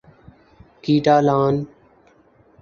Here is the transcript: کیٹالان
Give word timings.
کیٹالان 0.83 1.55